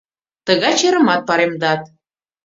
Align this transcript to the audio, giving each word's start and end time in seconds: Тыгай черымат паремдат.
Тыгай 0.45 0.73
черымат 0.79 1.21
паремдат. 1.27 1.81